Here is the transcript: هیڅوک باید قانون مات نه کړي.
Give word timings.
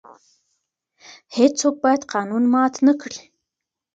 هیڅوک 1.37 1.75
باید 1.83 2.01
قانون 2.13 2.43
مات 2.53 2.73
نه 2.87 2.93
کړي. 3.01 3.23